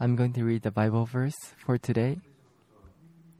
[0.00, 2.20] I'm going to read the Bible verse for today.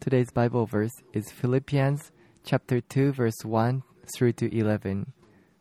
[0.01, 2.11] Today's Bible verse is Philippians
[2.43, 5.13] chapter 2 verse 1 through to 11.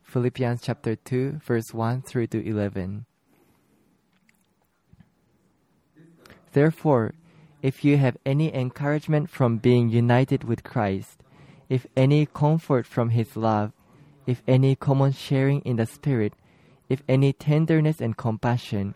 [0.01, 3.05] Philippians chapter 2 verse 1 through to 11.
[6.53, 7.13] Therefore,
[7.61, 11.21] if you have any encouragement from being united with Christ,
[11.69, 13.71] if any comfort from his love,
[14.25, 16.33] if any common sharing in the Spirit,
[16.89, 18.95] if any tenderness and compassion,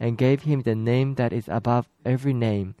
[0.00, 2.74] and gave him the name that is above every name,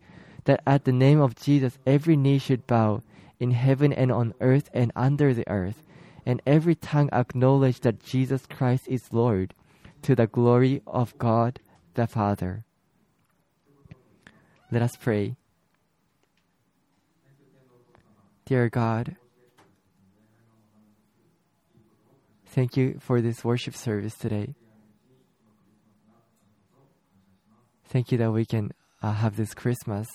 [0.44, 3.02] that at the name of Jesus every knee should bow,
[3.40, 5.82] in heaven and on earth and under the earth,
[6.26, 9.54] and every tongue acknowledge that Jesus Christ is Lord,
[10.02, 11.60] to the glory of God
[11.94, 12.64] the Father.
[14.70, 15.36] Let us pray.
[18.46, 19.16] Dear God,
[22.46, 24.54] thank you for this worship service today.
[27.94, 28.72] Thank you that we can
[29.04, 30.08] uh, have this Christmas.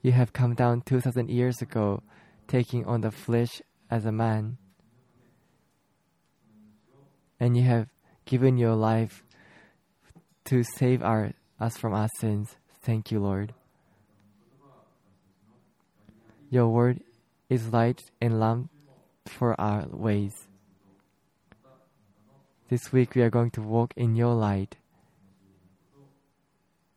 [0.00, 2.02] You have come down 2,000 years ago,
[2.48, 4.56] taking on the flesh as a man.
[7.38, 7.88] And you have
[8.24, 9.24] given your life
[10.46, 12.56] to save our, us from our sins.
[12.80, 13.52] Thank you, Lord.
[16.48, 17.02] Your word
[17.50, 18.70] is light and lamp
[19.26, 20.45] for our ways.
[22.68, 24.76] This week we are going to walk in your light.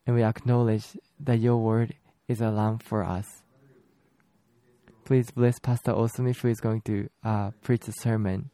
[0.04, 1.94] And we acknowledge that your word
[2.26, 3.42] is a lamp for us.
[5.04, 8.50] Please bless Pastor Osumi who is going to uh, preach the sermon.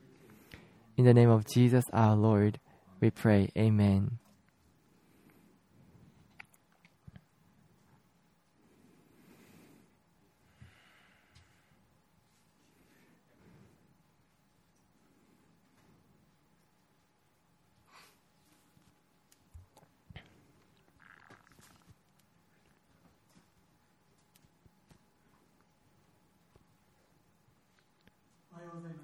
[0.98, 2.60] In the name of Jesus our Lord,
[3.00, 3.48] we pray.
[3.56, 4.18] Amen.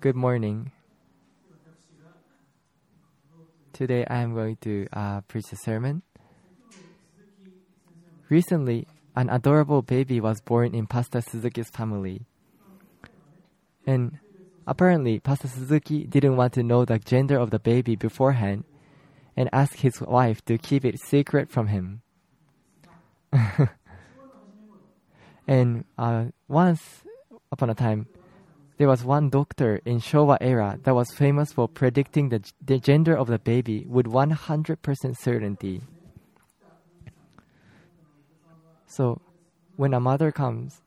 [0.03, 0.73] Good morning.
[3.73, 6.03] Today I am going to uh, preach a sermon.
[8.29, 12.27] Recently, an adorable baby was born in Pastor Suzuki's family.
[13.87, 14.19] And
[14.67, 18.65] apparently, Pastor Suzuki didn't want to know the gender of the baby beforehand
[19.37, 22.03] and asked his wife to keep it secret from him.
[25.47, 27.05] and uh, once
[27.53, 28.09] upon a time,
[28.83, 33.17] there was one doctor in Showa era that was famous for predicting the, the gender
[33.17, 35.83] of the baby with 100% certainty.
[38.89, 39.21] So,
[39.77, 40.83] when a mother comes,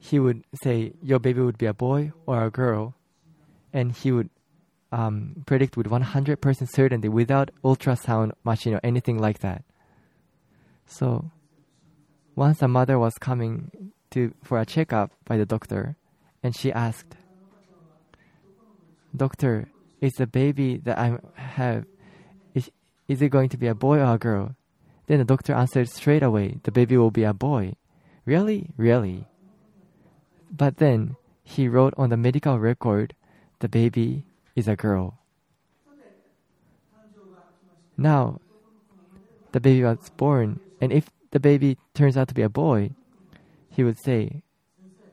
[0.00, 2.96] he would say, Your baby would be a boy or a girl,
[3.72, 4.30] and he would
[4.90, 9.62] um, predict with 100% certainty without ultrasound machine or anything like that.
[10.84, 11.30] So,
[12.34, 15.94] once a mother was coming to for a checkup by the doctor,
[16.42, 17.14] and she asked,
[19.16, 19.68] Doctor,
[20.00, 21.84] is the baby that I have,
[22.54, 22.70] is,
[23.08, 24.54] is it going to be a boy or a girl?
[25.06, 27.74] Then the doctor answered straight away, the baby will be a boy.
[28.24, 28.70] Really?
[28.76, 29.26] Really?
[30.50, 33.14] But then he wrote on the medical record,
[33.58, 34.24] the baby
[34.54, 35.18] is a girl.
[37.96, 38.40] Now,
[39.52, 42.90] the baby was born, and if the baby turns out to be a boy,
[43.68, 44.42] he would say,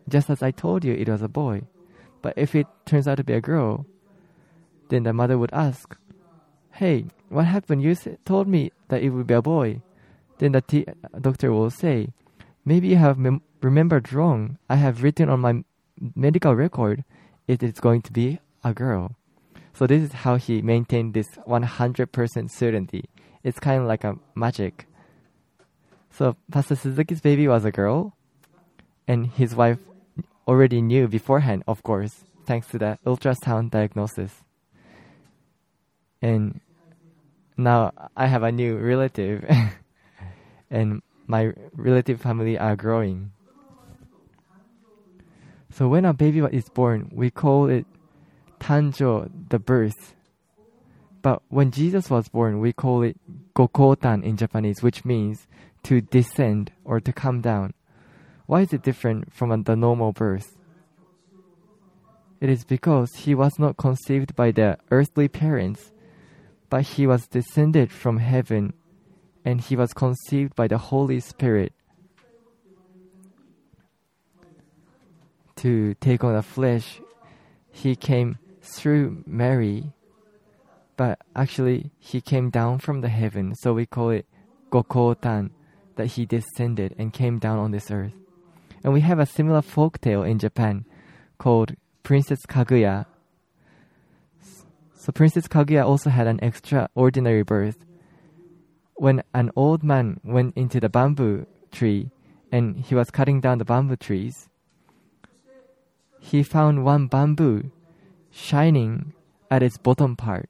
[0.07, 1.63] just as I told you it was a boy.
[2.27, 3.85] But if it turns out to be a girl,
[4.89, 5.95] then the mother would ask,
[6.73, 7.81] Hey, what happened?
[7.81, 7.95] You
[8.25, 9.81] told me that it would be a boy.
[10.37, 12.09] Then the doctor will say,
[12.65, 14.57] Maybe you have mem- remembered wrong.
[14.69, 15.63] I have written on my
[16.15, 17.05] medical record
[17.47, 19.15] it is going to be a girl.
[19.73, 23.05] So this is how he maintained this 100% certainty.
[23.41, 24.85] It's kind of like a magic.
[26.11, 28.17] So Pastor Suzuki's baby was a girl,
[29.07, 29.79] and his wife
[30.47, 34.43] already knew beforehand, of course, thanks to the ultrasound diagnosis.
[36.21, 36.61] And
[37.57, 39.45] now I have a new relative,
[40.71, 43.31] and my relative family are growing.
[45.71, 47.85] So when a baby is born, we call it
[48.59, 50.15] tanjo, the birth.
[51.21, 53.17] But when Jesus was born, we call it
[53.53, 55.45] gokotan in Japanese, which means
[55.83, 57.73] to descend or to come down.
[58.47, 60.57] Why is it different from the normal birth?
[62.39, 65.91] It is because he was not conceived by the earthly parents,
[66.69, 68.73] but he was descended from heaven,
[69.43, 71.73] and he was conceived by the Holy Spirit
[75.57, 77.01] to take on the flesh.
[77.71, 79.91] He came through Mary,
[80.95, 84.25] but actually he came down from the heaven, so we call it
[84.71, 85.49] Gokotan,
[85.95, 88.13] that he descended and came down on this earth.
[88.83, 90.85] And we have a similar folk tale in Japan
[91.37, 93.05] called Princess Kaguya.
[94.93, 97.85] So Princess Kaguya also had an extraordinary birth.
[98.95, 102.11] When an old man went into the bamboo tree
[102.51, 104.49] and he was cutting down the bamboo trees,
[106.19, 107.71] he found one bamboo
[108.31, 109.13] shining
[109.49, 110.49] at its bottom part.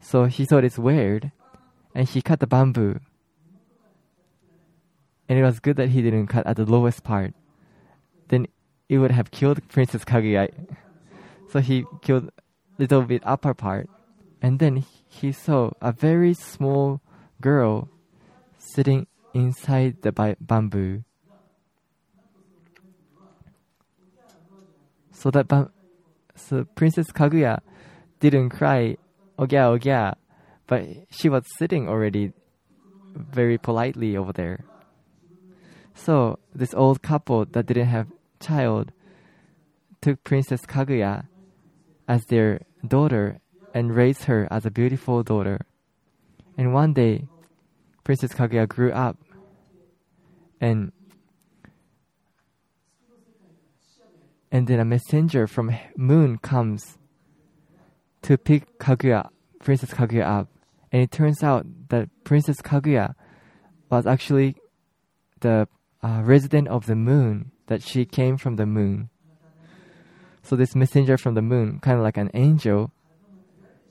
[0.00, 1.32] So he thought it's weird
[1.94, 3.00] and he cut the bamboo.
[5.30, 7.34] And it was good that he didn't cut at the lowest part.
[8.26, 8.48] Then
[8.88, 10.50] it would have killed Princess Kaguya.
[11.50, 12.32] So he killed
[12.78, 13.88] little bit upper part.
[14.42, 17.00] And then he saw a very small
[17.40, 17.88] girl
[18.58, 20.10] sitting inside the
[20.40, 21.04] bamboo.
[25.12, 25.70] So that
[26.34, 27.60] so Princess Kaguya
[28.18, 28.96] didn't cry,
[29.38, 30.14] ogya ogya,
[30.66, 32.32] but she was sitting already
[33.14, 34.64] very politely over there.
[35.94, 38.08] So this old couple that didn't have
[38.40, 38.92] child
[40.00, 41.26] took Princess Kaguya
[42.08, 43.40] as their daughter
[43.74, 45.60] and raised her as a beautiful daughter.
[46.56, 47.28] And one day,
[48.04, 49.18] Princess Kaguya grew up
[50.60, 50.92] and
[54.52, 56.98] and then a messenger from moon comes
[58.22, 59.28] to pick Kaguya,
[59.62, 60.48] Princess Kaguya up.
[60.90, 63.14] And it turns out that Princess Kaguya
[63.90, 64.56] was actually
[65.40, 65.68] the
[66.02, 69.10] uh, resident of the moon, that she came from the moon.
[70.42, 72.90] So this messenger from the moon, kind of like an angel,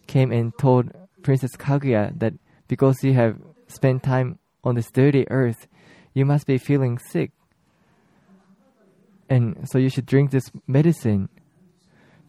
[0.08, 0.92] came and told
[1.22, 2.34] Princess Kaguya that
[2.68, 5.68] because you have spent time on this dirty earth,
[6.14, 7.32] you must be feeling sick.
[9.30, 11.30] And so you should drink this medicine.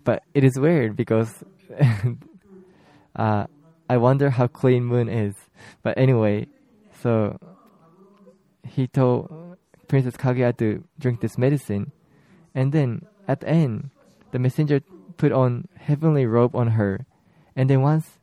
[0.04, 1.42] But it is weird because
[3.16, 3.46] uh,
[3.88, 5.34] I wonder how clean moon is.
[5.82, 6.46] But anyway,
[7.02, 7.38] so
[8.68, 9.39] he told
[9.90, 11.90] Princess Kaguya to drink this medicine.
[12.54, 13.90] And then at the end,
[14.30, 14.82] the messenger
[15.16, 17.06] put on heavenly robe on her.
[17.56, 18.20] And then once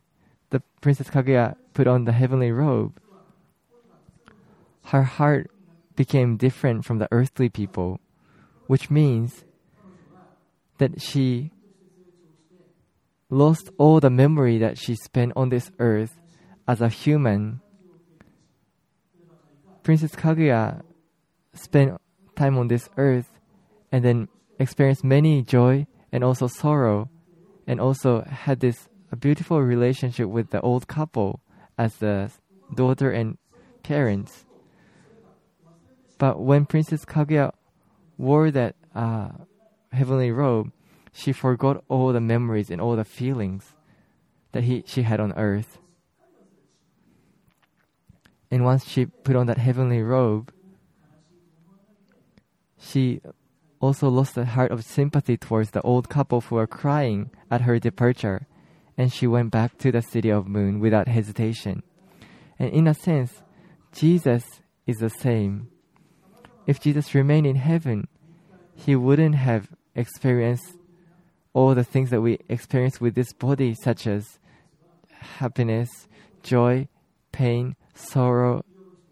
[0.48, 2.98] the Princess Kaguya put on the heavenly robe,
[4.86, 5.50] her heart
[5.94, 8.00] became different from the earthly people,
[8.66, 9.44] which means
[10.78, 11.50] that she
[13.28, 16.18] lost all the memory that she spent on this earth
[16.66, 17.60] as a human.
[19.82, 20.80] Princess Kaguya
[21.58, 22.00] spent
[22.36, 23.30] time on this earth
[23.90, 27.10] and then experienced many joy and also sorrow
[27.66, 31.40] and also had this a beautiful relationship with the old couple
[31.78, 32.30] as the
[32.74, 33.38] daughter and
[33.82, 34.44] parents.
[36.18, 37.52] But when Princess Kaguya
[38.18, 39.30] wore that uh,
[39.92, 40.72] heavenly robe,
[41.12, 43.74] she forgot all the memories and all the feelings
[44.52, 45.78] that he, she had on earth.
[48.50, 50.52] And once she put on that heavenly robe,
[52.78, 53.20] she
[53.80, 57.78] also lost the heart of sympathy towards the old couple who were crying at her
[57.78, 58.46] departure,
[58.96, 61.82] and she went back to the city of moon without hesitation.
[62.58, 63.42] And in a sense,
[63.92, 64.44] Jesus
[64.86, 65.68] is the same.
[66.66, 68.08] If Jesus remained in heaven,
[68.74, 70.76] he wouldn't have experienced
[71.52, 74.38] all the things that we experience with this body, such as
[75.10, 75.88] happiness,
[76.42, 76.88] joy,
[77.32, 78.64] pain, sorrow,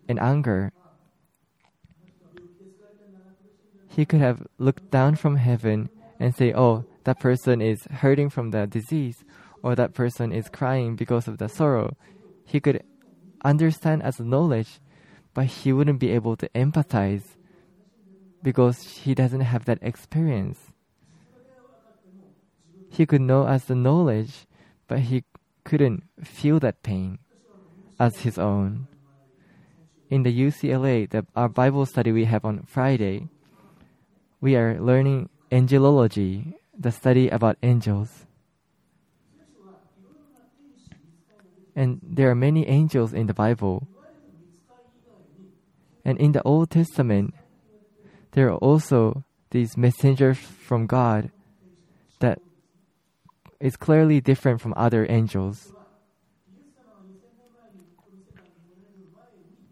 [0.08, 0.72] and anger.
[3.96, 5.88] He could have looked down from heaven
[6.20, 9.24] and say, Oh, that person is hurting from the disease,
[9.62, 11.96] or that person is crying because of the sorrow.
[12.44, 12.82] He could
[13.42, 14.80] understand as knowledge,
[15.32, 17.22] but he wouldn't be able to empathize
[18.42, 20.58] because he doesn't have that experience.
[22.90, 24.46] He could know as the knowledge,
[24.88, 25.24] but he
[25.64, 27.18] couldn't feel that pain
[27.98, 28.88] as his own.
[30.10, 33.28] in the UCLA, the, our Bible study we have on Friday,
[34.46, 38.26] we are learning angelology, the study about angels.
[41.74, 43.88] And there are many angels in the Bible.
[46.04, 47.34] And in the Old Testament,
[48.38, 51.32] there are also these messengers from God
[52.20, 52.38] that
[53.58, 55.72] is clearly different from other angels.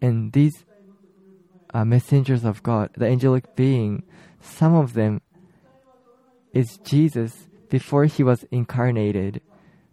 [0.01, 0.65] And these
[1.73, 4.03] are messengers of God, the angelic being,
[4.45, 5.21] some of them
[6.53, 9.41] is Jesus before he was incarnated.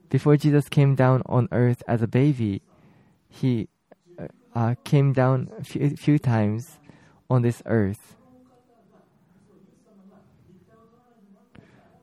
[0.08, 2.62] Before Jesus came down on earth as a baby,
[3.28, 3.68] he
[4.18, 6.78] uh, uh came down a few, few times
[7.28, 8.14] on this earth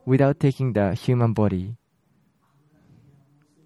[0.06, 1.76] without taking the human body.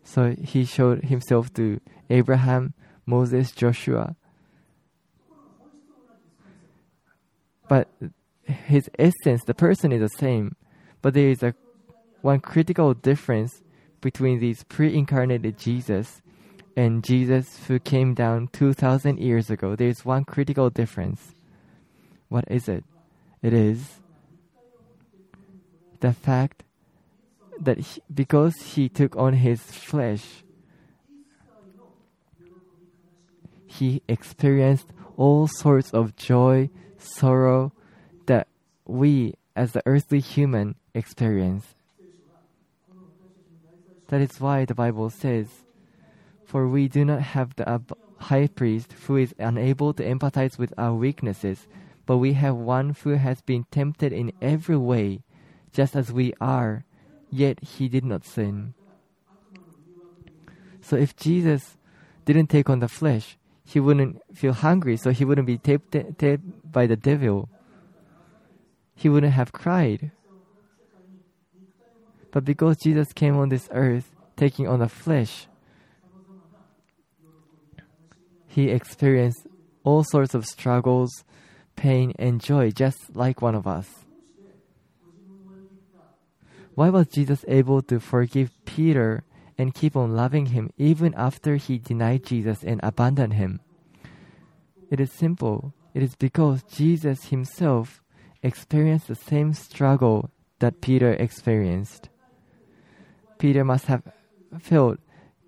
[0.04, 2.74] So he showed himself to Abraham,
[3.06, 4.16] Moses, Joshua.
[7.70, 7.88] But
[8.44, 10.56] his essence, the person is the same.
[11.02, 11.56] But there is a
[12.22, 13.62] one critical difference
[14.02, 16.22] between these pre-incarnated Jesus
[16.76, 19.76] and Jesus who came down 2000 years ago.
[19.76, 21.36] There is one critical difference.
[22.30, 22.84] What is it?
[23.42, 24.00] It is
[26.00, 26.64] the fact
[27.60, 30.44] that he, because he took on his flesh,
[33.68, 37.74] he experienced all sorts of joy, sorrow
[38.86, 41.76] we as the earthly human experience.
[44.08, 45.48] That is why the Bible says,
[46.46, 47.82] For we do not have the
[48.18, 51.68] high priest who is unable to empathize with our weaknesses,
[52.06, 55.22] but we have one who has been tempted in every way
[55.72, 56.86] just as we are,
[57.32, 58.74] yet he did not sin.
[60.82, 61.78] So if Jesus
[62.26, 66.86] didn't take on the flesh, he wouldn't feel hungry, so he wouldn't be tempted by
[66.86, 67.50] the devil.
[68.96, 70.12] He wouldn't have cried.
[72.32, 75.48] But because Jesus came on this earth, taking on the flesh,
[78.48, 79.48] he experienced
[79.84, 81.24] all sorts of struggles,
[81.76, 84.06] pain, and joy, just like one of us.
[86.76, 89.24] Why was Jesus able to forgive Peter
[89.58, 93.60] and keep on loving him even after he denied Jesus and abandoned him?
[94.90, 95.74] It is simple.
[95.94, 98.03] It is because Jesus himself
[98.44, 102.10] experienced the same struggle that Peter experienced.
[103.38, 104.04] Peter must have
[104.60, 105.00] felt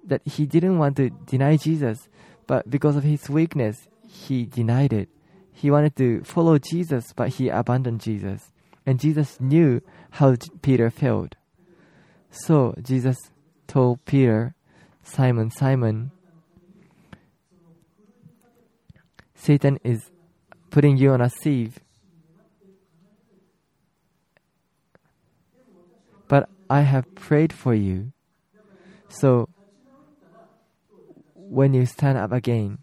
[0.06, 2.10] that he didn't want to deny Jesus,
[2.48, 5.10] but because of his weakness, he denied it.
[5.52, 8.52] He wanted to follow Jesus, but he abandoned Jesus.
[8.86, 11.36] And Jesus knew how Peter felt.
[12.30, 13.18] So Jesus
[13.68, 14.54] told Peter,
[15.04, 16.12] Simon, Simon,
[19.34, 20.12] Satan is
[20.70, 21.80] putting you on a sieve.
[26.28, 28.12] But I have prayed for you.
[29.07, 29.50] So
[31.34, 32.79] when you stand up again,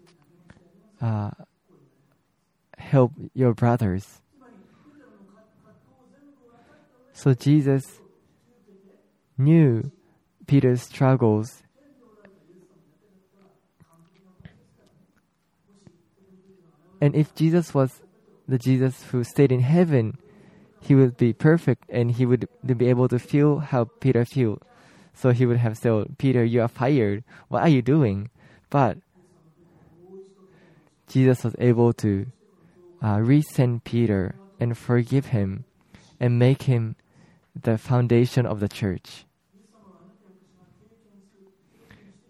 [1.00, 1.30] uh,
[2.78, 4.22] help your brothers.
[7.12, 8.00] So Jesus
[9.36, 9.90] knew
[10.46, 11.62] Peter's struggles.
[17.00, 18.00] And if Jesus was
[18.46, 20.18] the Jesus who stayed in heaven,
[20.82, 24.62] he would be perfect and he would be able to feel how Peter felt.
[25.14, 27.22] So he would have said, Peter, you are fired.
[27.48, 28.30] What are you doing?
[28.68, 28.98] But
[31.06, 32.26] Jesus was able to
[33.00, 35.64] uh, resend Peter and forgive him
[36.18, 36.96] and make him
[37.60, 39.24] the foundation of the church.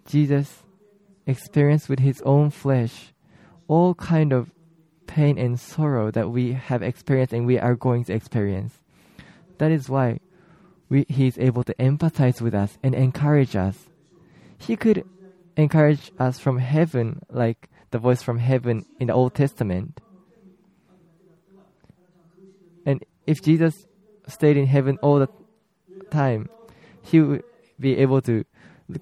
[0.06, 0.62] Jesus
[1.26, 3.12] experienced with his own flesh
[3.68, 4.50] all kind of
[5.12, 8.72] pain and sorrow that we have experienced and we are going to experience.
[9.58, 10.20] That is why
[10.88, 13.76] we, he is able to empathize with us and encourage us.
[14.56, 15.04] He could
[15.54, 20.00] encourage us from heaven, like the voice from heaven in the Old Testament.
[22.86, 23.86] And if Jesus
[24.28, 25.28] stayed in heaven all the
[26.10, 26.48] time,
[27.02, 27.44] he would
[27.78, 28.46] be able to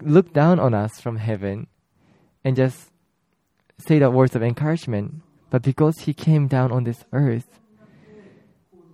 [0.02, 1.68] look down on us from heaven
[2.44, 2.90] and just
[3.78, 5.22] say the words of encouragement.
[5.50, 7.60] But because he came down on this earth,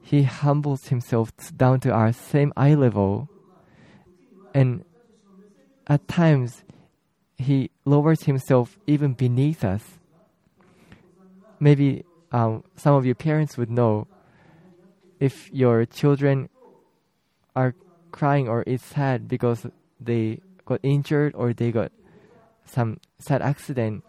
[0.02, 3.28] he humbles himself down to our same eye level.
[4.54, 4.84] And
[5.86, 6.64] at times,
[7.36, 9.82] he lowers himself even beneath us.
[11.60, 14.06] Maybe um, some of your parents would know
[15.20, 16.48] if your children
[17.54, 17.74] are
[18.12, 19.66] crying or is sad because
[20.00, 21.92] they got injured or they got
[22.64, 24.04] some sad accident,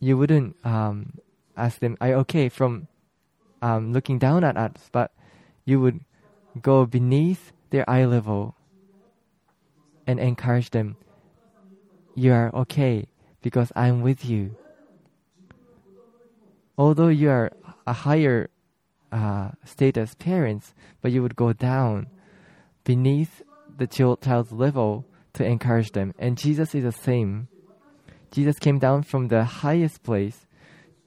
[0.00, 1.18] you wouldn't um,
[1.56, 2.88] ask them, "Are you okay?" from
[3.62, 5.12] um, looking down at us, but
[5.64, 6.00] you would
[6.60, 8.54] go beneath their eye level
[10.06, 10.96] and encourage them.
[12.14, 13.08] You are okay
[13.42, 14.56] because I'm with you.
[16.78, 17.50] Although you are
[17.86, 18.50] a higher
[19.10, 22.08] uh, status parents, but you would go down
[22.84, 23.42] beneath
[23.76, 26.14] the child's level to encourage them.
[26.18, 27.48] And Jesus is the same.
[28.36, 30.44] Jesus came down from the highest place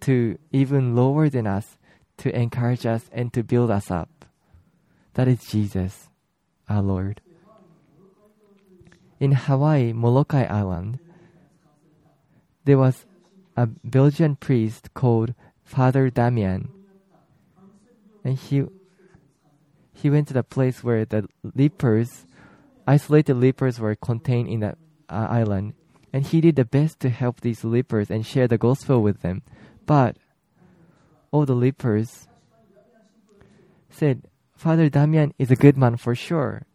[0.02, 1.78] to even lower than us
[2.18, 4.26] to encourage us and to build us up.
[5.14, 6.10] That is Jesus,
[6.68, 7.22] our Lord.
[9.20, 10.98] In Hawaii, Molokai Island,
[12.66, 13.06] there was
[13.56, 16.70] a Belgian priest called Father Damien.
[18.24, 18.66] And he
[19.94, 22.26] he went to the place where the lepers,
[22.88, 25.74] isolated lepers, were contained in that uh, island,
[26.12, 29.42] and he did the best to help these lepers and share the gospel with them.
[29.86, 30.18] But
[31.32, 32.28] all the lepers
[33.90, 34.24] said,
[34.56, 36.66] Father Damien is a good man for sure.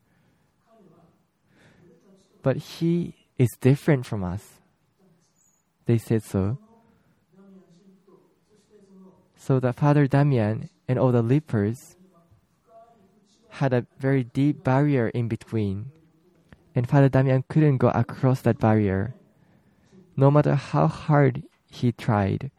[2.42, 4.60] But he is different from us.
[5.86, 6.58] They said so.
[9.36, 11.96] So that Father Damien and all the lepers
[13.60, 15.90] had a very deep barrier in between.
[16.74, 19.14] And Father Damien couldn't go across that barrier,
[20.16, 22.50] no matter how hard he tried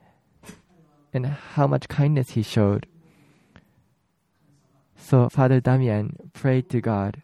[1.14, 2.88] and how much kindness he showed.
[4.98, 7.22] So Father Damien prayed to God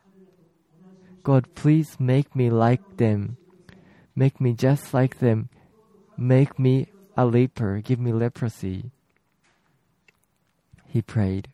[1.23, 3.37] God, please make me like them.
[4.15, 5.49] Make me just like them.
[6.17, 7.81] Make me a leper.
[7.81, 8.91] Give me leprosy.
[10.87, 11.49] He prayed.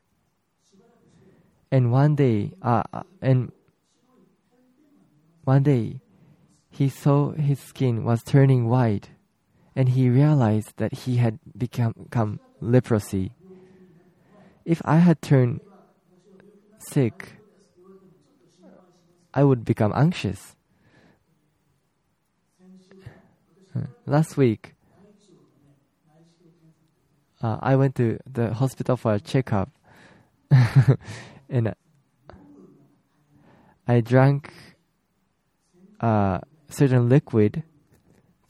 [1.71, 3.51] And one day, uh, uh and
[5.43, 5.99] one day,
[6.77, 9.09] he saw his skin was turning white,
[9.75, 13.31] and he realized that he had become, become leprosy.
[14.63, 15.61] If I had turned
[16.77, 17.37] sick,
[19.33, 20.55] I would become anxious.
[24.05, 24.75] Last week,
[27.41, 29.69] uh, I went to the hospital for a checkup,
[31.49, 31.73] and
[33.87, 34.53] I drank
[35.99, 37.63] a certain liquid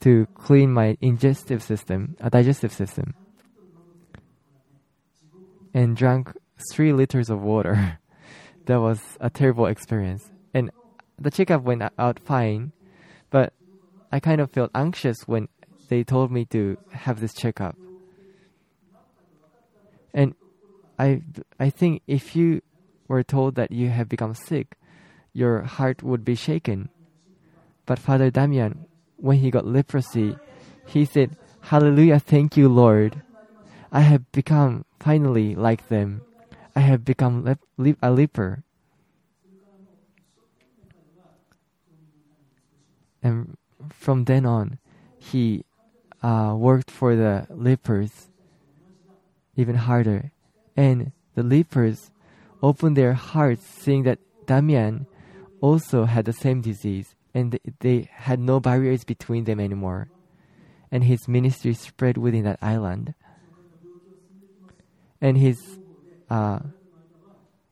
[0.00, 3.14] to clean my digestive system, a digestive system,
[5.74, 6.32] and drank
[6.72, 7.98] three liters of water.
[8.66, 10.30] that was a terrible experience.
[10.54, 10.70] And
[11.18, 12.72] the checkup went out fine,
[13.30, 13.52] but
[14.12, 15.48] I kind of felt anxious when
[15.88, 17.76] they told me to have this checkup.
[20.14, 20.34] And
[20.98, 21.22] I
[21.58, 22.62] I think if you
[23.08, 24.76] were told that you have become sick,
[25.32, 26.88] your heart would be shaken.
[27.88, 28.84] But Father Damien,
[29.16, 30.36] when he got leprosy,
[30.84, 31.38] he said,
[31.72, 33.22] Hallelujah, thank you, Lord.
[33.90, 36.20] I have become finally like them.
[36.76, 38.62] I have become lep- lep- a leper.
[43.22, 43.56] And
[43.88, 44.78] from then on,
[45.16, 45.64] he
[46.22, 48.28] uh, worked for the lepers
[49.56, 50.30] even harder.
[50.76, 52.10] And the lepers
[52.62, 55.06] opened their hearts, seeing that Damien
[55.62, 60.10] also had the same disease, and they had no barriers between them anymore.
[60.90, 63.14] And his ministry spread within that island.
[65.20, 65.78] And his,
[66.28, 66.58] uh,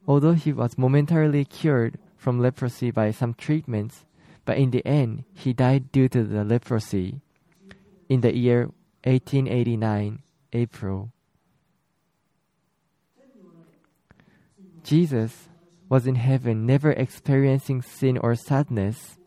[0.07, 4.05] although he was momentarily cured from leprosy by some treatments,
[4.45, 7.21] but in the end, he died due to the leprosy
[8.09, 8.71] in the year
[9.03, 11.11] 1889, April.
[14.85, 15.49] Jesus
[15.89, 19.19] was in heaven, never experiencing sin or sadness.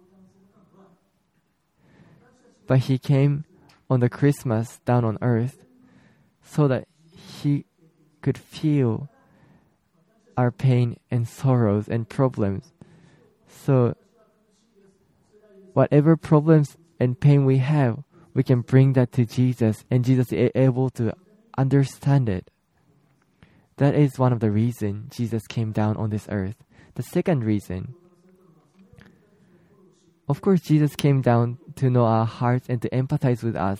[2.69, 3.45] But he came
[3.89, 5.65] on the Christmas down on earth
[6.43, 6.87] so that
[7.41, 7.65] he
[8.21, 9.09] could feel
[10.37, 12.71] our pain and sorrows and problems.
[13.47, 13.95] So,
[15.73, 18.03] whatever problems and pain we have,
[18.35, 21.11] we can bring that to Jesus, and Jesus is able to
[21.57, 22.51] understand it.
[23.77, 26.63] That is one of the reasons Jesus came down on this earth.
[26.93, 27.95] The second reason,
[30.29, 33.79] of course, Jesus came down to know our hearts and to empathize with us,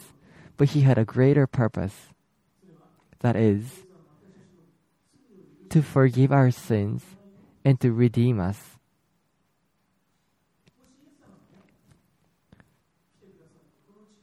[0.58, 1.94] but he had a greater purpose.
[3.20, 3.86] That is,
[5.70, 7.04] to forgive our sins
[7.64, 8.58] and to redeem us.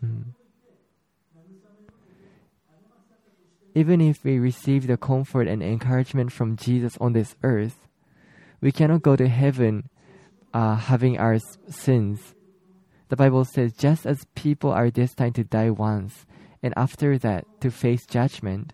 [0.04, 0.24] Mm.
[3.74, 7.86] Even if we receive the comfort and encouragement from Jesus on this earth,
[8.60, 9.90] we cannot go to heaven
[10.56, 11.36] uh, having our
[11.68, 12.34] sins.
[13.10, 16.24] The Bible says, just as people are destined to die once,
[16.62, 18.72] and after that to face judgment.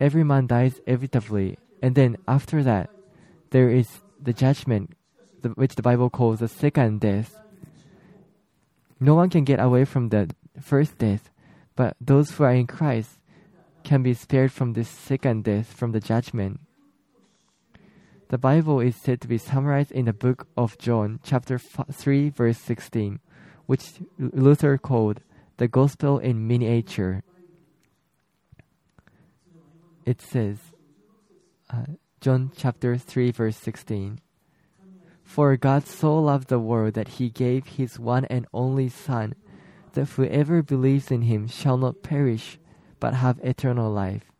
[0.00, 2.90] Every man dies inevitably, and then after that,
[3.50, 4.96] there is the judgment,
[5.54, 7.38] which the Bible calls the second death.
[8.98, 11.30] No one can get away from the first death,
[11.76, 13.20] but those who are in Christ
[13.84, 16.58] can be spared from this second death, from the judgment.
[18.32, 22.56] The Bible is said to be summarized in the book of John, chapter 3, verse
[22.56, 23.20] 16,
[23.66, 25.20] which Luther called
[25.58, 27.24] the Gospel in miniature.
[30.06, 30.56] It says,
[31.68, 34.18] uh, John chapter 3, verse 16.
[35.22, 39.34] For God so loved the world that he gave his one and only Son,
[39.92, 42.58] that whoever believes in him shall not perish,
[42.98, 44.31] but have eternal life.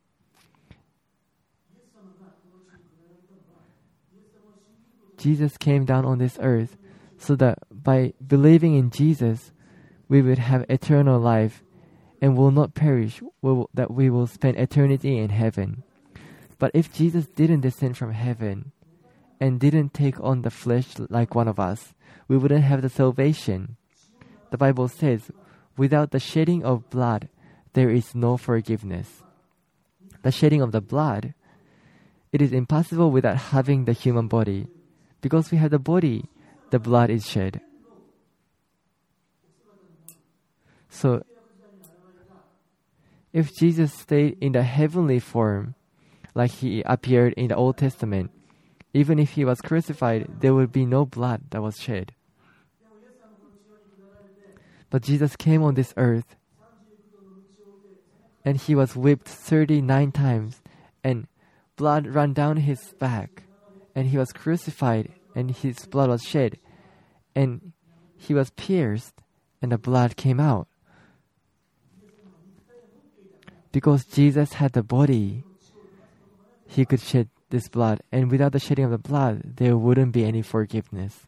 [5.23, 6.77] Jesus came down on this earth
[7.17, 9.53] so that by believing in Jesus,
[10.09, 11.63] we would have eternal life
[12.21, 13.23] and will not perish,
[13.75, 15.85] that we will spend eternity in heaven.
[16.59, 18.73] But if Jesus didn't descend from heaven
[19.41, 21.95] and didn't take on the flesh like one of us,
[22.27, 23.77] we wouldn't have the salvation.
[24.51, 25.31] The Bible says,
[25.77, 27.29] without the shedding of blood,
[27.75, 29.23] there is no forgiveness.
[30.23, 31.35] The shedding of the blood,
[32.33, 34.67] it is impossible without having the human body.
[35.23, 36.29] Because we have the body,
[36.71, 37.63] the blood is shed.
[40.91, 41.23] So,
[43.33, 45.75] if Jesus stayed in the heavenly form,
[46.35, 48.31] like he appeared in the Old Testament,
[48.93, 52.13] even if he was crucified, there would be no blood that was shed.
[54.91, 56.37] But Jesus came on this earth
[58.45, 60.61] and he was whipped 39 times
[61.03, 61.27] and
[61.77, 63.45] blood ran down his back
[63.95, 66.59] and he was crucified and his blood was shed
[67.35, 67.73] and
[68.17, 69.15] he was pierced
[69.61, 70.69] and the blood came out.
[73.71, 75.45] Because Jesus had the body
[76.67, 80.25] he could shed this blood and without the shedding of the blood there wouldn't be
[80.25, 81.27] any forgiveness.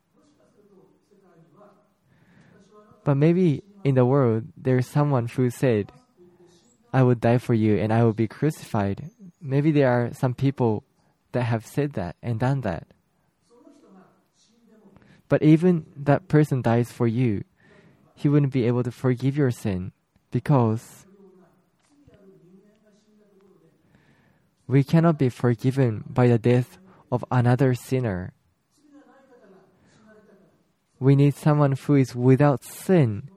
[3.05, 5.92] But maybe in the world there's someone who said
[6.92, 9.11] I would die for you and I will be crucified.
[9.40, 10.85] Maybe there are some people
[11.35, 12.87] that have said that and done that
[15.29, 17.44] but even that person dies for you,
[18.14, 19.92] he wouldn't be able to forgive your sin
[20.31, 21.07] because
[24.66, 26.79] we cannot be forgiven by the death
[27.11, 28.33] of another sinner.
[31.01, 33.29] We need someone who is without sin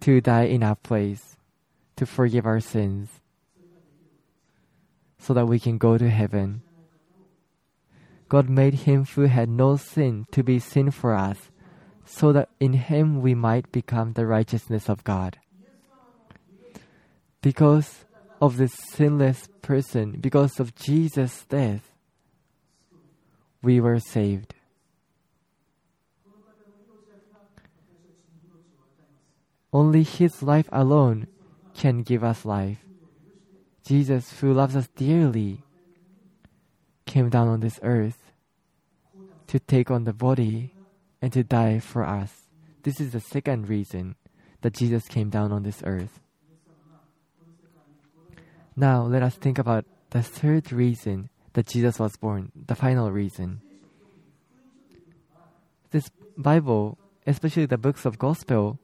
[0.00, 1.36] to die in our place
[1.96, 3.08] to forgive our sins
[5.18, 6.62] so that we can go to heaven.
[8.30, 11.50] God made him who had no sin to be sin for us,
[12.06, 15.38] so that in him we might become the righteousness of God.
[17.42, 18.04] Because
[18.40, 21.90] of this sinless person, because of Jesus' death,
[23.62, 24.54] we were saved.
[29.72, 31.26] Only His life alone
[31.74, 32.78] can give us life.
[33.84, 35.62] Jesus, who loves us dearly,
[37.06, 38.19] came down on this earth
[39.50, 40.72] to take on the body
[41.20, 42.46] and to die for us.
[42.84, 44.14] This is the second reason
[44.60, 46.20] that Jesus came down on this earth.
[48.76, 53.60] Now, let us think about the third reason that Jesus was born, the final reason.
[55.90, 56.08] This
[56.38, 58.78] Bible, especially the books of gospel,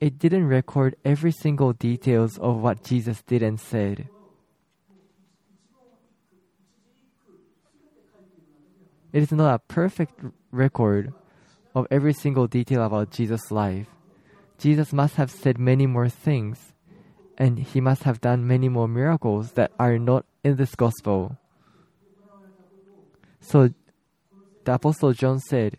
[0.00, 4.08] it didn't record every single details of what Jesus did and said.
[9.16, 10.20] It is not a perfect
[10.52, 11.14] record
[11.74, 13.86] of every single detail about Jesus' life.
[14.58, 16.74] Jesus must have said many more things,
[17.38, 21.38] and he must have done many more miracles that are not in this gospel.
[23.40, 23.70] So,
[24.66, 25.78] the Apostle John said,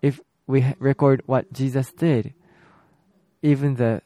[0.00, 2.32] if we record what Jesus did,
[3.42, 4.00] even the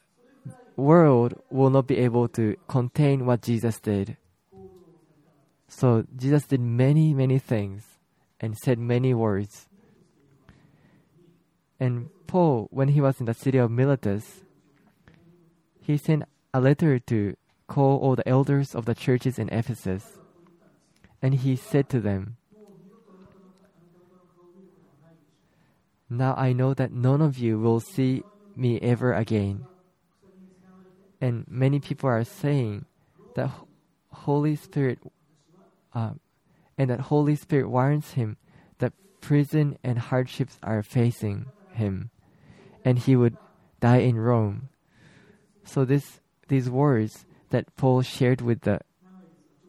[0.74, 4.16] world will not be able to contain what Jesus did.
[5.68, 7.95] So, Jesus did many, many things
[8.40, 9.66] and said many words.
[11.78, 14.42] And Paul, when he was in the city of Miletus,
[15.80, 20.18] he sent a letter to call all the elders of the churches in Ephesus.
[21.22, 22.36] And he said to them,
[26.08, 28.22] Now I know that none of you will see
[28.54, 29.66] me ever again.
[31.20, 32.84] And many people are saying
[33.34, 33.50] that
[34.10, 34.98] Holy Spirit
[35.92, 36.12] uh,
[36.78, 38.36] and that Holy Spirit warns him
[38.78, 42.10] that prison and hardships are facing him,
[42.84, 43.36] and he would
[43.80, 44.68] die in Rome.
[45.64, 48.80] So this these words that Paul shared with the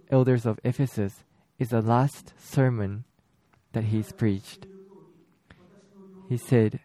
[0.09, 1.23] elders of Ephesus
[1.59, 3.03] is the last sermon
[3.73, 4.67] that he's preached.
[6.29, 6.79] He said,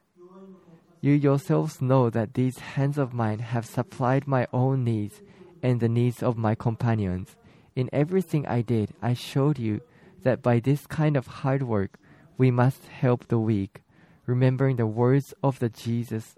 [1.00, 5.20] You yourselves know that these hands of mine have supplied my own needs
[5.62, 7.36] and the needs of my companions.
[7.74, 9.80] In everything I did, I showed you
[10.22, 11.98] that by this kind of hard work,
[12.38, 13.82] we must help the weak,
[14.26, 16.34] remembering the words of the Jesus,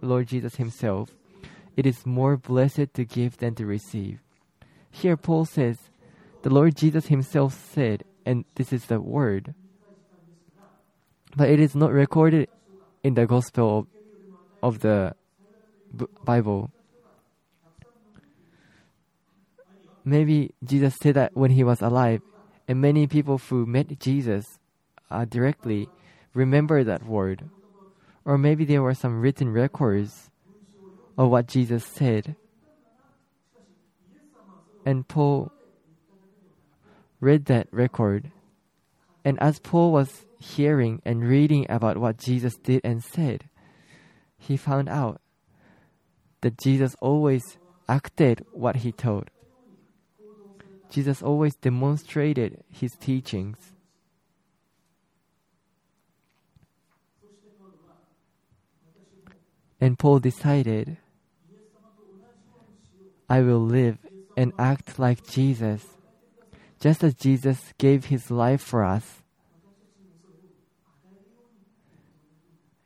[0.00, 1.10] Lord Jesus himself.
[1.76, 4.20] It is more blessed to give than to receive.
[4.90, 5.78] Here Paul says,
[6.42, 9.54] the Lord Jesus himself said, and this is the word,
[11.36, 12.48] but it is not recorded
[13.02, 13.86] in the gospel of,
[14.62, 15.14] of the
[16.24, 16.70] Bible.
[20.04, 22.20] Maybe Jesus said that when he was alive,
[22.68, 24.58] and many people who met Jesus
[25.10, 25.88] uh, directly
[26.34, 27.48] remember that word.
[28.24, 30.30] Or maybe there were some written records
[31.18, 32.36] of what Jesus said.
[34.84, 35.52] And Paul
[37.20, 38.30] read that record.
[39.24, 43.48] And as Paul was hearing and reading about what Jesus did and said,
[44.38, 45.20] he found out
[46.40, 49.30] that Jesus always acted what he told.
[50.92, 53.56] Jesus always demonstrated his teachings.
[59.80, 60.98] And Paul decided,
[63.26, 63.96] I will live
[64.36, 65.82] and act like Jesus,
[66.78, 69.22] just as Jesus gave his life for us.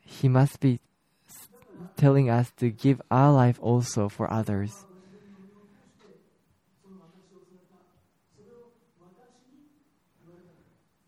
[0.04, 0.78] He must be
[1.96, 4.86] telling us to give our life also for others.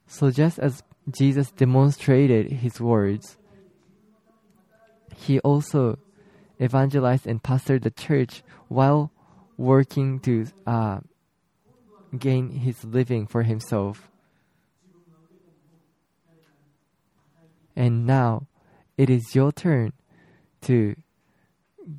[0.08, 3.36] So, just as Jesus demonstrated his words,
[5.14, 5.98] he also
[6.60, 9.12] evangelized and pastored the church while
[9.58, 11.00] working to uh,
[12.18, 14.10] gain his living for himself.
[17.76, 18.46] And now
[18.96, 19.92] it is your turn
[20.62, 20.96] to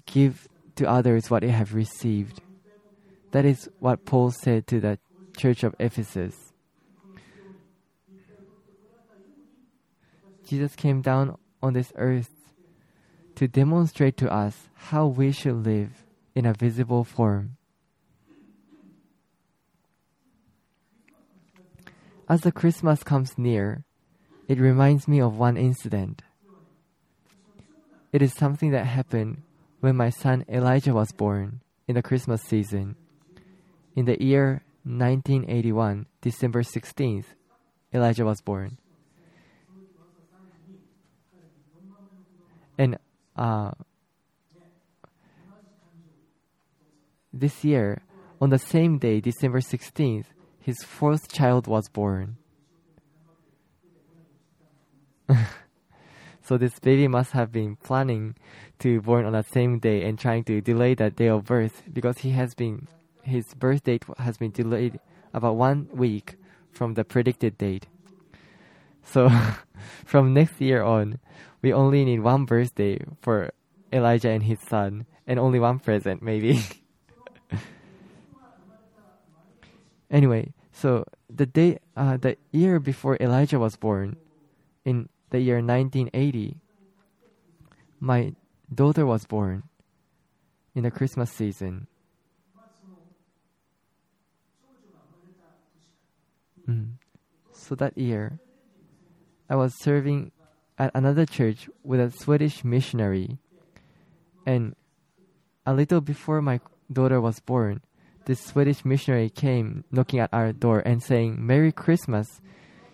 [0.08, 2.41] give to others what you have received.
[3.32, 4.98] That is what Paul said to the
[5.38, 6.48] church of Ephesus.
[10.49, 12.31] Jesus came down on this earth
[13.35, 15.91] to demonstrate to us how we should live
[16.33, 17.57] in a visible form.
[22.27, 23.83] As the Christmas comes near,
[24.47, 26.23] it reminds me of one incident.
[28.12, 29.43] It is something that happened
[29.81, 32.95] when my son Elijah was born in the Christmas season.
[33.95, 37.25] In the year 1981, December 16th,
[37.93, 38.79] Elijah was born.
[42.80, 42.98] And
[43.36, 43.72] uh,
[47.34, 48.02] this year,
[48.39, 50.28] on the same day, December 16th,
[50.62, 52.38] his fourth child was born.
[56.42, 58.36] so this baby must have been planning
[58.80, 62.20] to born on the same day and trying to delay that day of birth because
[62.20, 62.88] he has been
[63.24, 65.02] his birth date has been delayed
[65.34, 66.38] about one week
[66.72, 67.88] from the predicted date.
[69.04, 69.30] So
[70.06, 71.20] from next year on,
[71.62, 73.52] we only need one birthday for
[73.92, 76.62] Elijah and his son, and only one present, maybe.
[80.12, 84.18] anyway, so the day, uh, the year before Elijah was born,
[84.86, 86.58] in the year 1980,
[88.00, 88.34] my
[88.74, 89.63] daughter was born
[90.74, 91.88] in the Christmas season.
[96.68, 96.94] Mm.
[97.52, 98.39] So that year,
[99.49, 100.31] I was serving
[100.77, 103.39] at another church with a Swedish missionary.
[104.45, 104.75] And
[105.65, 106.59] a little before my
[106.91, 107.81] daughter was born,
[108.25, 112.41] this Swedish missionary came knocking at our door and saying, Merry Christmas.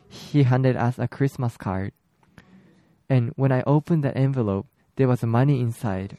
[0.07, 1.91] He handed us a Christmas card.
[3.09, 6.17] And when I opened that envelope, there was money inside.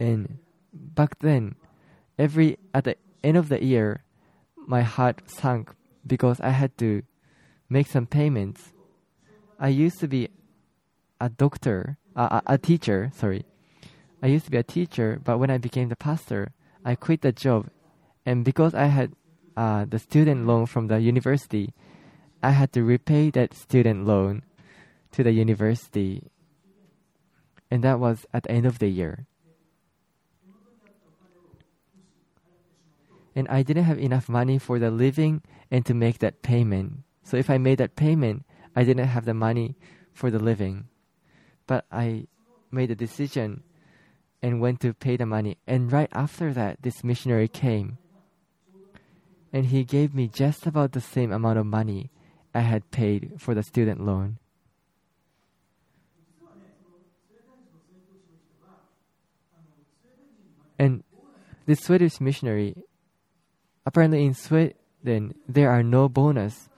[0.00, 0.38] And
[0.72, 1.54] back then,
[2.18, 4.02] every at the end of the year,
[4.56, 5.70] my heart sank
[6.04, 7.02] because I had to
[7.68, 8.72] make some payments.
[9.58, 10.28] I used to be
[11.20, 13.44] a doctor, uh, a, a teacher, sorry.
[14.22, 16.52] I used to be a teacher, but when I became the pastor,
[16.84, 17.68] I quit the job.
[18.26, 19.12] And because I had
[19.56, 21.72] uh, the student loan from the university,
[22.42, 24.42] I had to repay that student loan
[25.12, 26.30] to the university.
[27.70, 29.26] And that was at the end of the year.
[33.34, 37.02] And I didn't have enough money for the living and to make that payment.
[37.24, 38.44] So if I made that payment,
[38.76, 39.76] I didn't have the money
[40.12, 40.86] for the living.
[41.66, 42.26] But I
[42.70, 43.64] made a decision
[44.42, 45.56] and went to pay the money.
[45.66, 47.96] And right after that, this missionary came.
[49.52, 52.10] And he gave me just about the same amount of money
[52.54, 54.38] I had paid for the student loan.
[60.78, 61.04] And
[61.66, 62.76] this Swedish missionary,
[63.86, 66.68] apparently in Sweden, there are no bonus.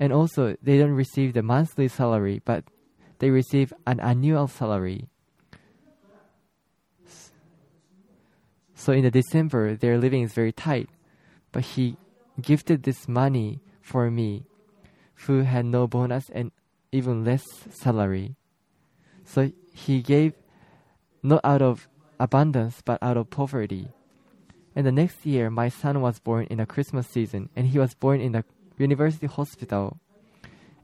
[0.00, 2.64] And also, they don't receive the monthly salary, but
[3.18, 5.08] they receive an annual salary.
[8.74, 10.88] So in the December, their living is very tight.
[11.50, 11.96] But he
[12.40, 14.44] gifted this money for me,
[15.26, 16.52] who had no bonus and
[16.92, 18.36] even less salary.
[19.24, 20.34] So he gave
[21.22, 21.88] not out of
[22.20, 23.88] abundance, but out of poverty.
[24.76, 27.94] And the next year, my son was born in the Christmas season, and he was
[27.94, 28.44] born in the
[28.80, 29.98] university hospital.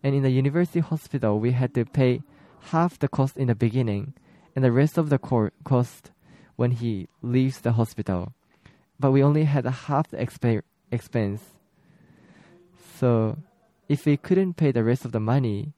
[0.03, 2.23] And in the university hospital, we had to pay
[2.71, 4.15] half the cost in the beginning,
[4.55, 6.11] and the rest of the cost
[6.57, 8.33] when he leaves the hospital.
[8.99, 11.43] But we only had half the exp- expense.
[12.99, 13.39] So,
[13.89, 15.73] if we couldn't pay the rest of the money,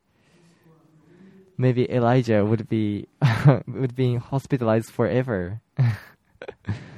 [1.57, 3.09] maybe Elijah would be
[3.67, 5.61] would be hospitalized forever.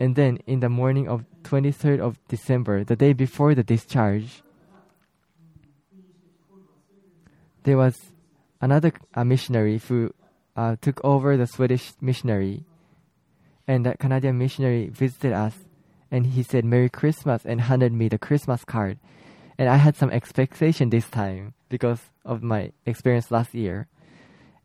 [0.00, 4.42] and then in the morning of 23rd of December, the day before the discharge,
[7.64, 7.94] there was
[8.60, 10.12] another uh, missionary who
[10.56, 12.64] uh, took over the Swedish missionary,
[13.66, 15.54] and that Canadian missionary visited us,
[16.10, 18.98] and he said Merry Christmas and handed me the Christmas card,
[19.56, 23.86] and I had some expectation this time because of my experience last year,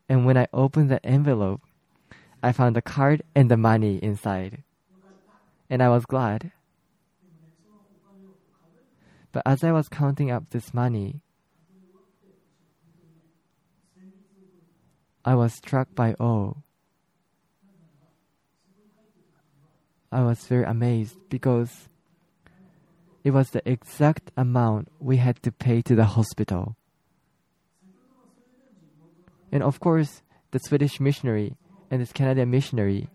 [0.08, 1.60] and when I opened the envelope,
[2.42, 4.63] I found the card and the money inside,
[5.68, 6.52] and I was glad.
[9.32, 11.20] But as I was counting up this money,
[15.24, 16.54] I was struck by awe.
[20.12, 21.88] I was very amazed because
[23.24, 26.76] it was the exact amount we had to pay to the hospital.
[29.50, 31.56] And of course, the Swedish missionary
[31.90, 33.08] and this Canadian missionary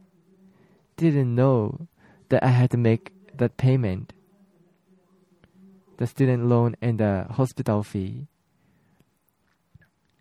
[0.97, 1.87] didn't know
[2.29, 4.13] that I had to make that payment
[5.97, 8.27] the student loan and the hospital fee.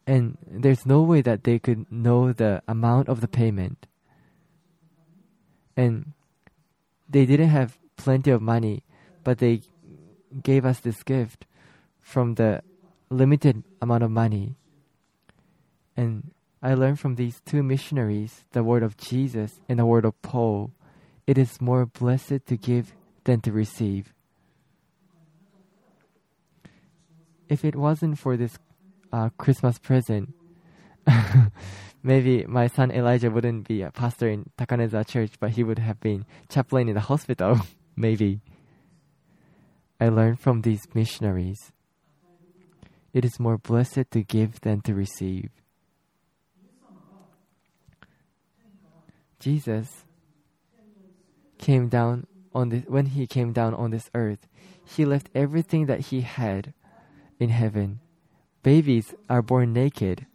[0.07, 3.87] And there's no way that they could know the amount of the payment.
[5.77, 6.15] And
[7.09, 8.83] they didn't have plenty of money,
[9.23, 9.63] but they
[10.43, 11.47] gave us this gift
[12.01, 12.63] from the
[13.09, 14.57] limited amount of money.
[15.97, 20.21] And I learned from these two missionaries the word of Jesus and the word of
[20.23, 20.73] Paul.
[21.29, 24.15] It is more blessed to give than to receive.
[27.49, 28.59] if it wasn't for this
[29.13, 30.35] uh, Christmas present,
[32.03, 36.01] maybe my son Elijah wouldn't be a pastor in Takaneza Church, but he would have
[36.01, 37.61] been chaplain in the hospital.
[37.97, 38.41] maybe.
[40.01, 41.73] I learned from these missionaries.
[43.13, 45.51] It is more blessed to give than to receive.
[49.41, 50.05] Jesus
[51.59, 54.47] came down on this when he came down on this earth,
[54.85, 56.73] he left everything that he had
[57.39, 58.01] in heaven.
[58.63, 60.27] Babies are born naked.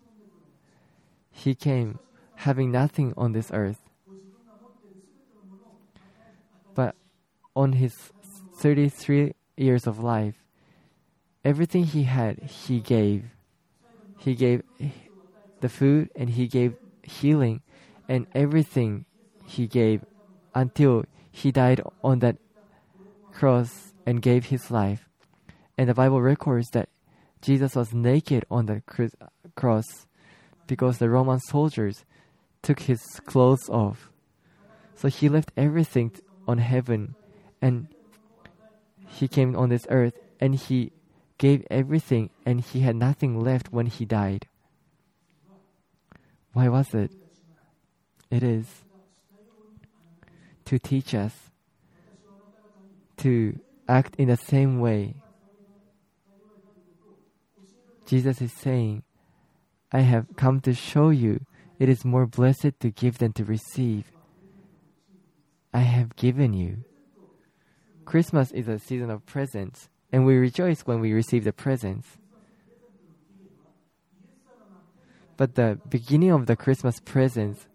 [1.31, 1.99] He came
[2.36, 3.89] having nothing on this earth.
[6.75, 6.95] But
[7.55, 8.12] on his
[8.55, 10.36] 33 years of life,
[11.43, 13.25] everything he had, he gave.
[14.17, 14.63] He gave
[15.59, 17.62] the food and he gave healing
[18.07, 19.05] and everything
[19.45, 20.05] he gave
[20.55, 21.03] until
[21.34, 22.38] he died on that
[23.34, 25.10] cross and gave his life.
[25.78, 26.89] And the Bible records that
[27.41, 28.84] Jesus was naked on the
[29.56, 30.06] cross
[30.67, 32.06] because the Roman soldiers
[32.62, 34.12] took his clothes off.
[34.96, 36.12] So he left everything
[36.48, 37.15] on heaven
[37.62, 37.88] and
[39.08, 40.92] he came on this earth and he
[41.40, 44.48] gave everything and he had nothing left when he died.
[46.54, 47.12] Why was it?
[48.29, 48.67] It is
[50.65, 51.33] to teach us
[53.17, 55.15] to act in the same way
[58.05, 59.03] Jesus is saying,
[59.91, 61.45] I have come to show you
[61.79, 64.11] it is more blessed to give than to receive.
[65.73, 66.83] I have given you.
[68.05, 72.07] Christmas is a season of presents, and we rejoice when we receive the presents.
[75.35, 77.67] But the beginning of the Christmas presents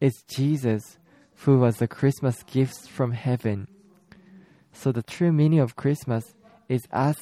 [0.00, 0.98] is Jesus,
[1.38, 3.68] who was the Christmas gifts from heaven.
[4.72, 6.34] So the true meaning of Christmas
[6.68, 7.16] is us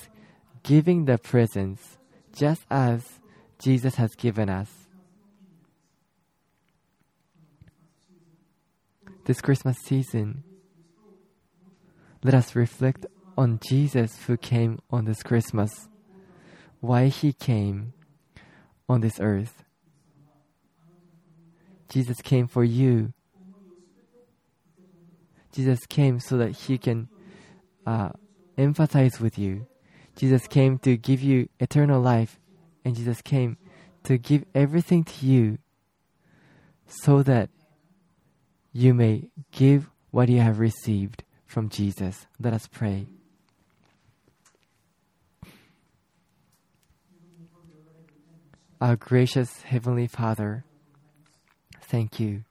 [0.62, 1.98] giving the presents
[2.34, 3.20] just as
[3.58, 4.70] Jesus has given us.
[9.24, 10.42] This Christmas season,
[12.24, 13.06] let us reflect
[13.36, 15.88] on Jesus who came on this Christmas,
[16.80, 17.92] why he came
[18.88, 19.64] on this earth.
[21.88, 23.12] Jesus came for you.
[25.52, 27.08] Jesus came so that he can
[27.86, 28.10] uh,
[28.58, 29.66] empathize with you.
[30.16, 32.38] Jesus came to give you eternal life,
[32.84, 33.56] and Jesus came
[34.04, 35.58] to give everything to you
[36.86, 37.50] so that
[38.72, 42.26] you may give what you have received from Jesus.
[42.40, 43.06] Let us pray.
[48.80, 50.64] Our gracious Heavenly Father,
[51.82, 52.44] thank you.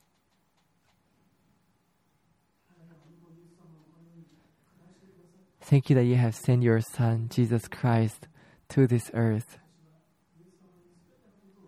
[5.72, 8.28] Thank you that you have sent your Son, Jesus Christ,
[8.68, 9.58] to this earth.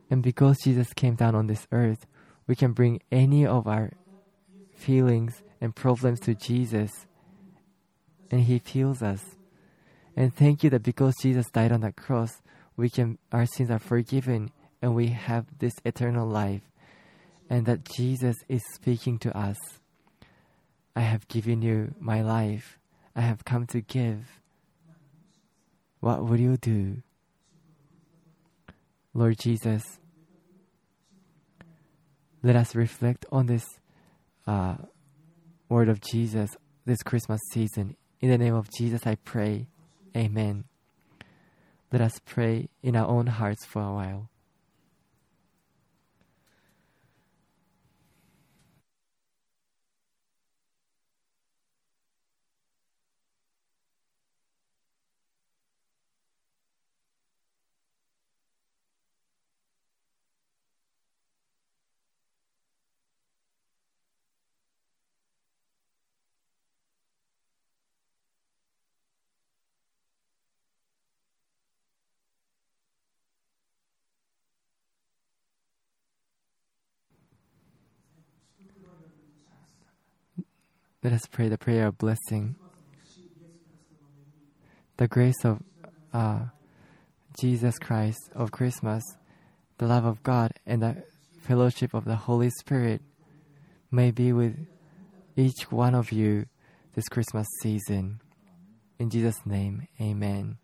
[0.09, 2.05] And because Jesus came down on this earth,
[2.45, 3.93] we can bring any of our
[4.75, 6.91] feelings and problems to Jesus,
[8.29, 9.23] and He heals us.
[10.17, 12.41] And thank you that because Jesus died on that cross,
[12.75, 14.51] we can our sins are forgiven
[14.81, 16.63] and we have this eternal life,
[17.49, 19.79] and that Jesus is speaking to us.
[20.93, 22.79] I have given you my life.
[23.15, 24.41] I have come to give.
[25.99, 27.03] What will you do?
[29.13, 29.99] Lord Jesus,
[32.41, 33.65] let us reflect on this
[34.47, 34.75] uh,
[35.69, 36.49] word of Jesus
[36.85, 37.95] this Christmas season.
[38.19, 39.67] In the name of Jesus, I pray.
[40.15, 40.65] Amen.
[41.91, 44.29] Let us pray in our own hearts for a while.
[81.03, 82.55] Let us pray the prayer of blessing.
[84.95, 85.61] The grace of
[86.13, 86.45] uh,
[87.37, 89.03] Jesus Christ of Christmas,
[89.79, 91.03] the love of God, and the
[91.41, 93.01] fellowship of the Holy Spirit
[93.91, 94.55] may be with
[95.35, 96.45] each one of you
[96.95, 98.21] this Christmas season.
[98.97, 100.57] In Jesus' name, amen.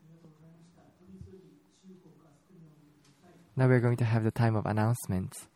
[3.58, 5.50] Now we're going to have the time of announcements.